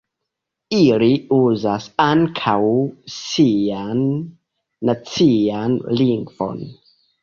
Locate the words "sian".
3.19-4.05